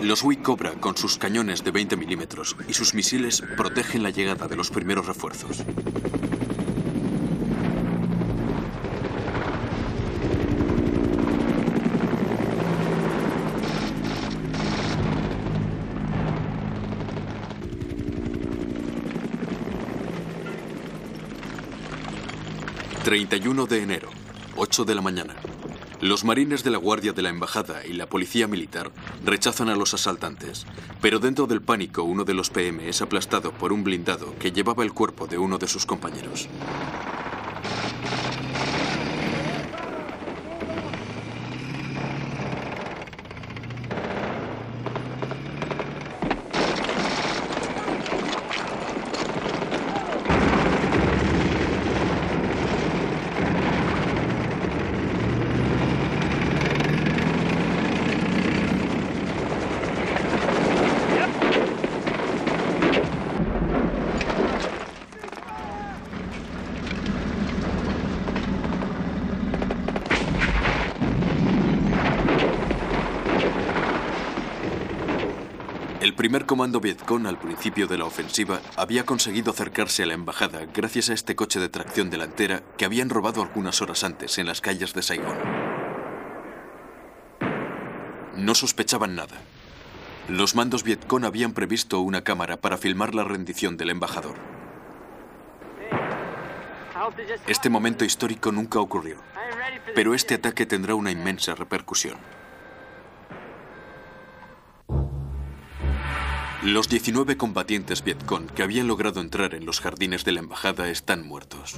[0.00, 4.46] Los Wii Cobra, con sus cañones de 20 milímetros y sus misiles, protegen la llegada
[4.46, 5.64] de los primeros refuerzos.
[23.04, 24.08] ...31 de enero,
[24.56, 25.34] 8 de la mañana.
[26.00, 28.92] Los marines de la Guardia de la Embajada y la Policía Militar
[29.22, 30.64] rechazan a los asaltantes,
[31.02, 34.84] pero dentro del pánico uno de los PM es aplastado por un blindado que llevaba
[34.84, 36.48] el cuerpo de uno de sus compañeros.
[76.12, 81.08] Primer comando Vietcong al principio de la ofensiva había conseguido acercarse a la embajada gracias
[81.08, 84.92] a este coche de tracción delantera que habían robado algunas horas antes en las calles
[84.92, 85.38] de Saigón.
[88.36, 89.40] No sospechaban nada.
[90.28, 94.34] Los mandos Vietcong habían previsto una cámara para filmar la rendición del embajador.
[97.46, 99.16] Este momento histórico nunca ocurrió,
[99.94, 102.18] pero este ataque tendrá una inmensa repercusión.
[106.64, 111.28] Los 19 combatientes Vietcong que habían logrado entrar en los jardines de la embajada están
[111.28, 111.74] muertos.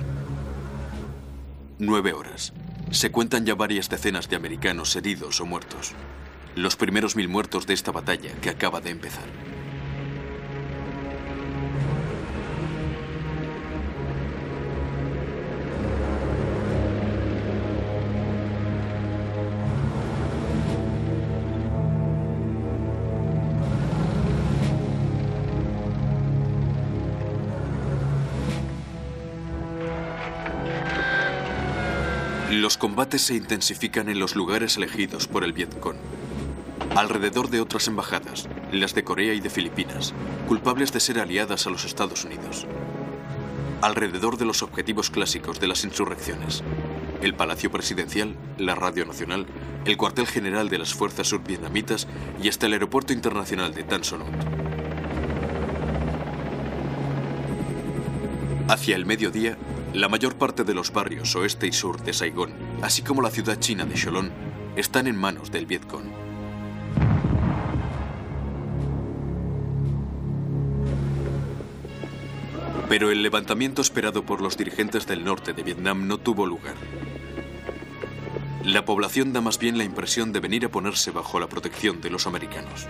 [1.80, 2.53] Nueve horas.
[2.93, 5.91] Se cuentan ya varias decenas de americanos heridos o muertos.
[6.55, 9.24] Los primeros mil muertos de esta batalla que acaba de empezar.
[32.77, 35.97] Los combates se intensifican en los lugares elegidos por el Vietcong.
[36.95, 40.12] Alrededor de otras embajadas, las de Corea y de Filipinas,
[40.47, 42.66] culpables de ser aliadas a los Estados Unidos.
[43.81, 46.62] Alrededor de los objetivos clásicos de las insurrecciones.
[47.22, 49.47] El Palacio Presidencial, la Radio Nacional,
[49.87, 52.07] el cuartel general de las fuerzas survietnamitas
[52.43, 54.20] y hasta el aeropuerto internacional de Tan Son
[58.68, 59.57] Hacia el mediodía,
[59.97, 63.59] la mayor parte de los barrios oeste y sur de Saigón, así como la ciudad
[63.59, 64.30] china de Cholon,
[64.76, 66.05] están en manos del Vietcong.
[72.90, 76.74] Pero el levantamiento esperado por los dirigentes del norte de Vietnam no tuvo lugar.
[78.64, 82.11] La población da más bien la impresión de venir a ponerse bajo la protección de
[82.11, 82.86] los americanos.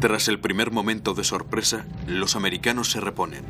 [0.00, 3.44] Tras el primer momento de sorpresa, los americanos se reponen.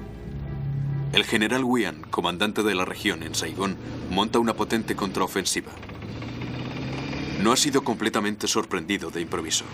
[1.13, 3.77] El general Wian, comandante de la región en Saigón,
[4.11, 5.73] monta una potente contraofensiva.
[7.43, 9.65] No ha sido completamente sorprendido de improviso.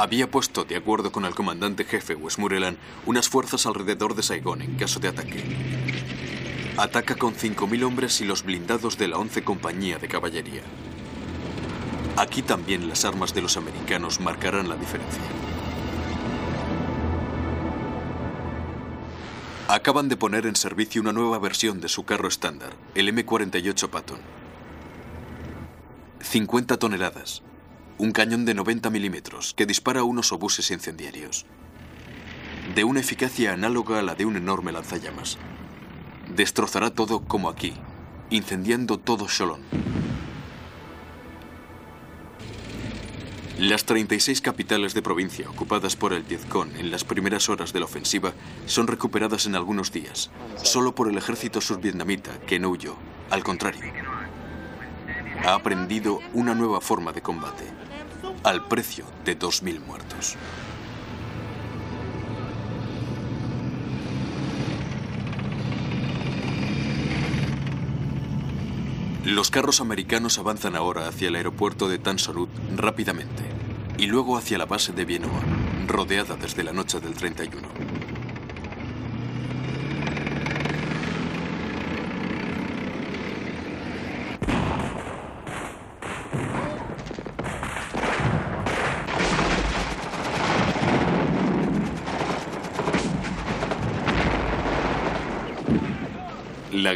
[0.00, 4.76] Había puesto, de acuerdo con el comandante jefe Westmoreland, unas fuerzas alrededor de Saigón en
[4.76, 5.44] caso de ataque.
[6.78, 10.62] Ataca con 5.000 hombres y los blindados de la 11 Compañía de Caballería.
[12.16, 15.22] Aquí también las armas de los americanos marcarán la diferencia.
[19.68, 24.20] Acaban de poner en servicio una nueva versión de su carro estándar, el M48 Patton.
[26.20, 27.42] 50 toneladas,
[28.00, 31.44] un cañón de 90 milímetros que dispara unos obuses incendiarios.
[32.74, 35.36] De una eficacia análoga a la de un enorme lanzallamas.
[36.34, 37.74] Destrozará todo como aquí,
[38.30, 39.60] incendiando todo Cholón.
[43.58, 47.84] Las 36 capitales de provincia ocupadas por el Vietcong en las primeras horas de la
[47.84, 48.32] ofensiva
[48.64, 50.30] son recuperadas en algunos días,
[50.62, 52.96] solo por el ejército survietnamita que no huyó.
[53.28, 53.92] Al contrario,
[55.44, 57.64] ha aprendido una nueva forma de combate,
[58.42, 60.36] al precio de 2.000 muertos.
[69.24, 72.16] Los carros americanos avanzan ahora hacia el aeropuerto de Tan
[72.74, 73.44] rápidamente
[73.98, 75.42] y luego hacia la base de Bienoa,
[75.86, 77.99] rodeada desde la noche del 31.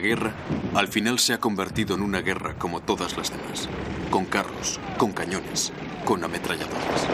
[0.04, 0.34] Guerra
[0.74, 3.68] al final se ha convertido en una guerra como todas las demás,
[4.10, 5.72] con carros, con cañones,
[6.04, 7.08] con ametralladoras.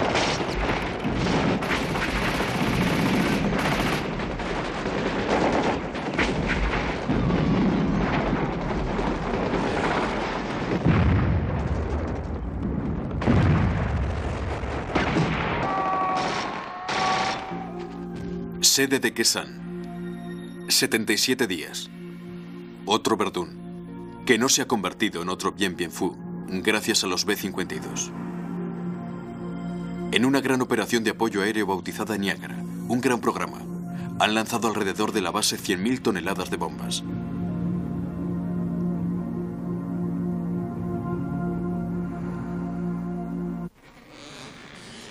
[18.63, 19.61] Sede de Quesan.
[20.69, 21.91] 77 días.
[22.93, 26.17] Otro Verdún, que no se ha convertido en otro Bien Bien Fu,
[26.49, 28.11] gracias a los B-52.
[30.11, 32.57] En una gran operación de apoyo aéreo bautizada Niágara,
[32.89, 33.59] un gran programa,
[34.19, 37.05] han lanzado alrededor de la base 100.000 toneladas de bombas.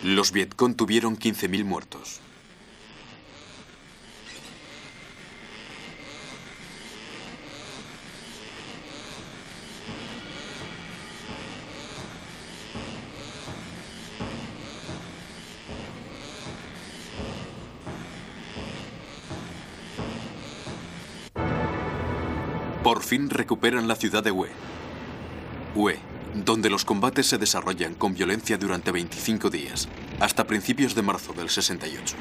[0.04, 2.20] Los Vietcong tuvieron 15.000 muertos.
[22.90, 24.50] Por fin recuperan la ciudad de Hue.
[25.76, 26.00] Hue,
[26.34, 29.88] donde los combates se desarrollan con violencia durante 25 días,
[30.20, 32.16] hasta principios de marzo del 68.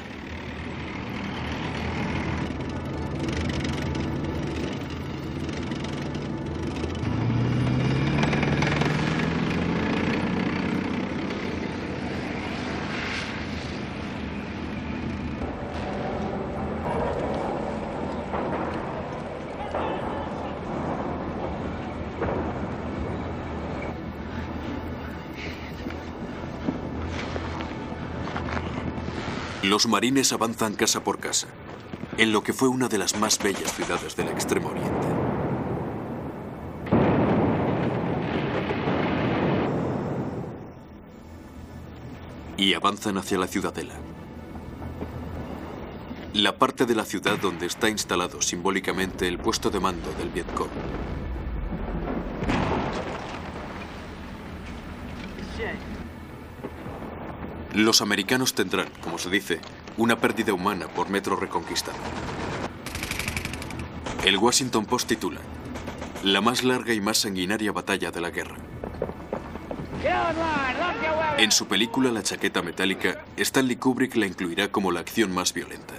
[29.79, 31.47] Los marines avanzan casa por casa,
[32.17, 35.07] en lo que fue una de las más bellas ciudades del Extremo Oriente.
[42.57, 43.93] Y avanzan hacia la ciudadela.
[46.33, 50.67] La parte de la ciudad donde está instalado simbólicamente el puesto de mando del Vietcong.
[57.79, 59.61] Los americanos tendrán, como se dice,
[59.95, 61.97] una pérdida humana por metro reconquistado.
[64.25, 65.39] El Washington Post titula,
[66.21, 68.57] La más larga y más sanguinaria batalla de la guerra.
[71.37, 75.93] En su película La chaqueta metálica, Stanley Kubrick la incluirá como la acción más violenta.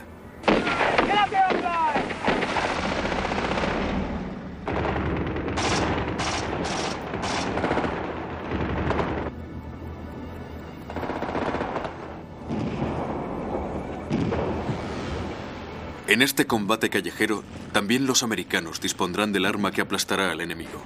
[16.11, 20.83] En este combate callejero, también los americanos dispondrán del arma que aplastará al enemigo.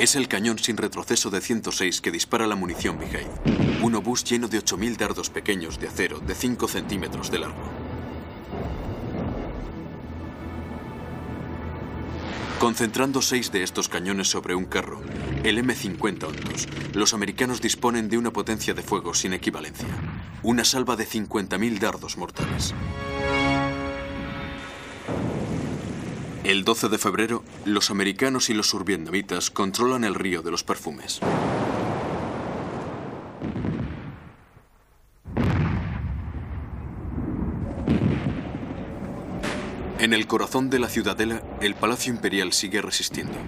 [0.00, 4.48] Es el cañón sin retroceso de 106 que dispara la munición Behind, un obús lleno
[4.48, 7.62] de 8.000 dardos pequeños de acero de 5 centímetros de largo.
[12.58, 15.00] Concentrando seis de estos cañones sobre un carro,
[15.42, 19.88] el M50 Ontos, los americanos disponen de una potencia de fuego sin equivalencia,
[20.44, 22.72] una salva de 50.000 dardos mortales.
[26.44, 31.20] El 12 de febrero, los americanos y los survietnamitas controlan el río de los perfumes.
[40.00, 43.38] En el corazón de la ciudadela, el Palacio Imperial sigue resistiendo.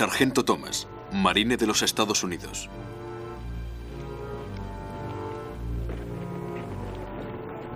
[0.00, 2.70] Sargento Thomas, marine de los Estados Unidos.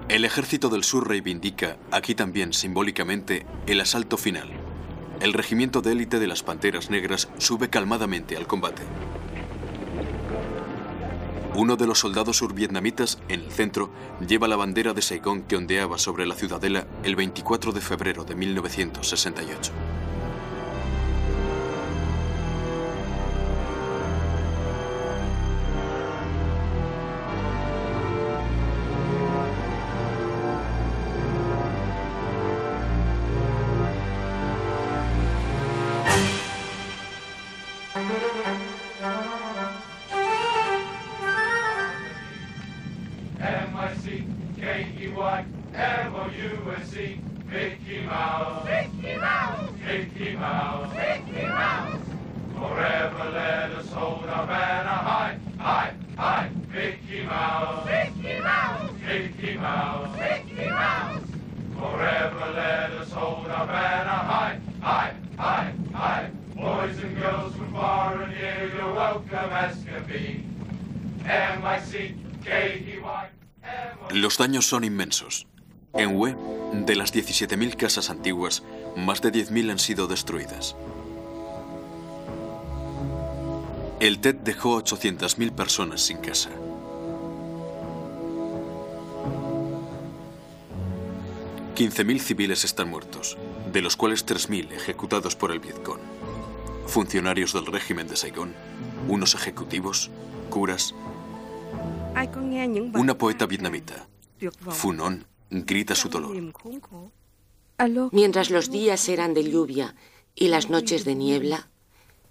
[0.08, 4.48] El ejército del sur reivindica, aquí también simbólicamente, el asalto final.
[5.20, 8.84] El regimiento de élite de las Panteras Negras sube calmadamente al combate.
[11.54, 13.90] Uno de los soldados survietnamitas, en el centro,
[14.26, 18.34] lleva la bandera de Saigón que ondeaba sobre la ciudadela el 24 de febrero de
[18.34, 19.72] 1968.
[74.10, 75.46] Los daños son inmensos.
[75.92, 76.36] En Hue,
[76.72, 78.62] de las 17.000 casas antiguas,
[78.96, 80.76] más de 10.000 han sido destruidas.
[84.00, 86.50] El TED dejó 800.000 personas sin casa.
[91.74, 93.36] ...15.000 civiles están muertos,
[93.74, 95.98] de los cuales 3.000 ejecutados por el Vietcong.
[96.86, 98.54] Funcionarios del régimen de Saigón,
[99.08, 100.10] unos ejecutivos,
[100.48, 100.94] curas...
[102.94, 104.06] Una poeta vietnamita,
[104.70, 106.36] Funon, grita su dolor.
[108.12, 109.96] Mientras los días eran de lluvia
[110.36, 111.68] y las noches de niebla,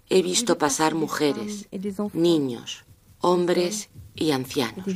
[0.08, 1.68] he visto pasar mujeres,
[2.14, 2.86] niños,
[3.20, 4.86] hombres y ancianos.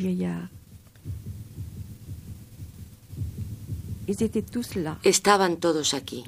[5.02, 6.24] Estaban todos aquí,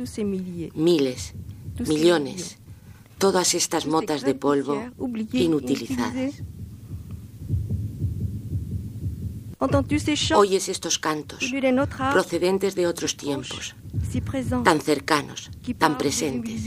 [0.75, 1.35] miles,
[1.89, 2.59] millones,
[3.17, 4.85] todas estas motas de polvo
[5.33, 6.43] inutilizadas.
[10.35, 11.53] Oyes estos cantos
[12.13, 13.75] procedentes de otros tiempos,
[14.65, 16.63] tan cercanos, tan presentes,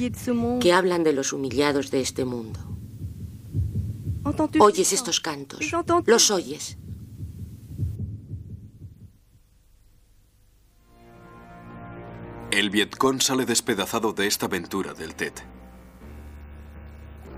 [0.60, 2.60] que hablan de los humillados de este mundo.
[4.60, 5.60] Oyes estos cantos,
[6.06, 6.78] los oyes.
[12.54, 15.42] El Vietcong sale despedazado de esta aventura del TET.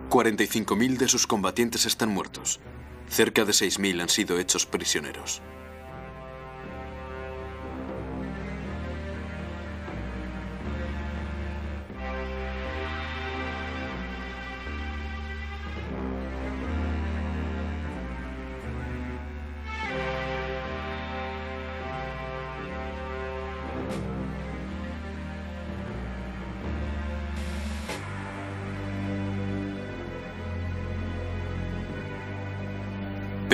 [0.09, 2.59] 45.000 de sus combatientes están muertos.
[3.07, 5.41] Cerca de 6.000 han sido hechos prisioneros.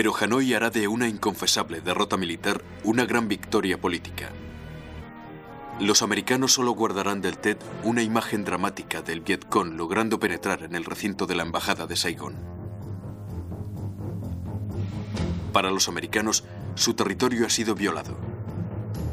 [0.01, 4.31] Pero Hanoi hará de una inconfesable derrota militar una gran victoria política.
[5.79, 10.85] Los americanos solo guardarán del TED una imagen dramática del Vietcong logrando penetrar en el
[10.85, 12.33] recinto de la embajada de Saigón.
[15.53, 18.17] Para los americanos, su territorio ha sido violado.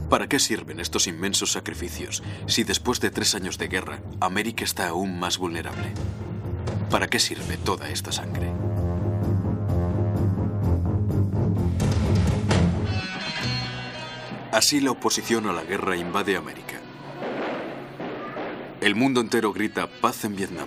[0.09, 4.89] ¿Para qué sirven estos inmensos sacrificios si después de tres años de guerra América está
[4.89, 5.93] aún más vulnerable?
[6.89, 8.68] ¿Para qué sirve toda esta sangre?
[14.59, 16.81] Así la oposición a la guerra invade América.
[18.81, 20.67] El mundo entero grita paz en Vietnam.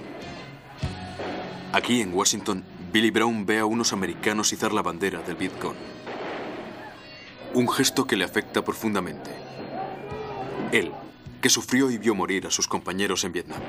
[1.73, 2.63] Aquí en Washington,
[2.93, 5.75] Billy Brown ve a unos americanos izar la bandera del Vietcong.
[7.53, 9.31] Un gesto que le afecta profundamente.
[10.71, 10.93] Él,
[11.41, 13.59] que sufrió y vio morir a sus compañeros en Vietnam,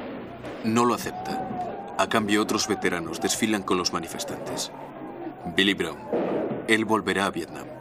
[0.63, 1.97] no lo acepta.
[1.99, 4.71] A cambio, otros veteranos desfilan con los manifestantes.
[5.57, 5.99] Billy Brown,
[6.69, 7.72] él volverá a Vietnam.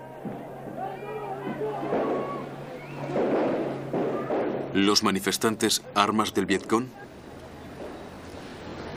[4.74, 6.86] ¿Los manifestantes armas del Vietcong?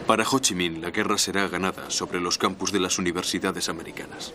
[0.06, 4.32] Para Ho Chi Minh la guerra será ganada sobre los campus de las universidades americanas.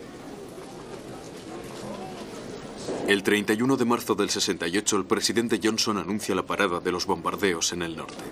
[3.08, 7.72] El 31 de marzo del 68 el presidente Johnson anuncia la parada de los bombardeos
[7.72, 8.22] en el norte.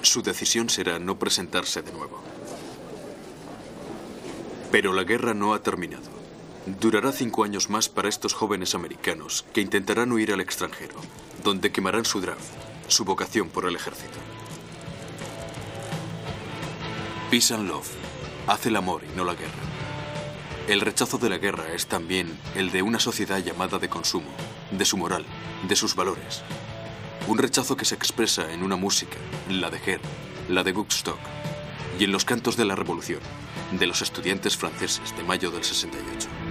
[0.00, 2.22] Su decisión será no presentarse de nuevo.
[4.72, 6.13] Pero la guerra no ha terminado.
[6.66, 10.94] Durará cinco años más para estos jóvenes americanos que intentarán huir al extranjero,
[11.42, 14.18] donde quemarán su draft su vocación por el ejército.
[17.30, 17.90] Peace and Love
[18.46, 19.52] hace el amor y no la guerra.
[20.68, 24.30] El rechazo de la guerra es también el de una sociedad llamada de consumo,
[24.70, 25.24] de su moral,
[25.68, 26.42] de sus valores.
[27.26, 29.16] Un rechazo que se expresa en una música,
[29.50, 30.00] la de Her,
[30.48, 31.18] la de Woodstock,
[31.98, 33.20] y en los cantos de la Revolución,
[33.72, 36.43] de los estudiantes franceses de mayo del 68.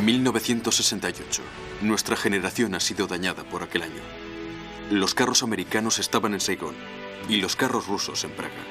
[0.00, 1.42] 1968.
[1.82, 4.02] Nuestra generación ha sido dañada por aquel año.
[4.90, 6.74] Los carros americanos estaban en Saigón
[7.28, 8.64] y los carros rusos en Praga.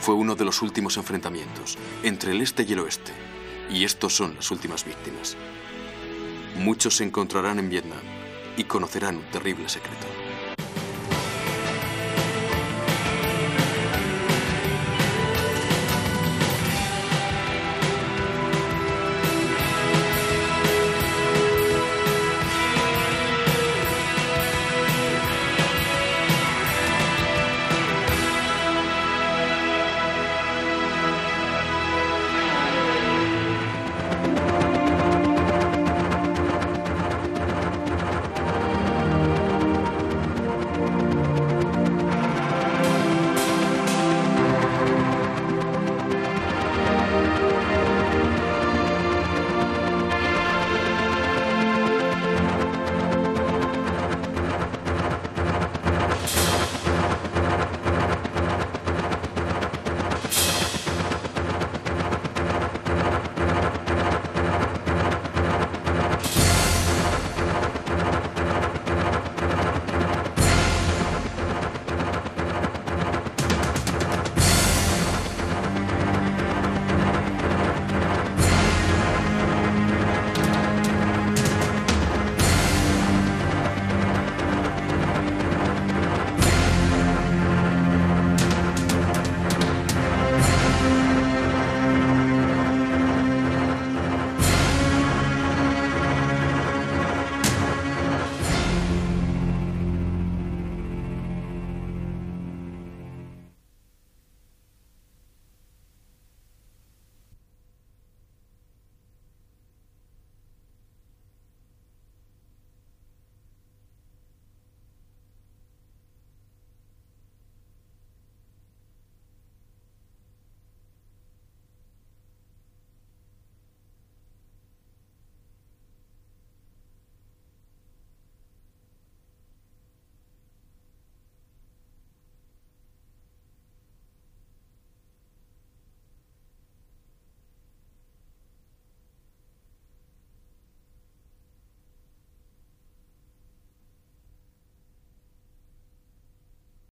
[0.00, 3.12] Fue uno de los últimos enfrentamientos entre el este y el oeste,
[3.70, 5.36] y estos son las últimas víctimas.
[6.56, 8.00] Muchos se encontrarán en Vietnam
[8.56, 10.27] y conocerán un terrible secreto.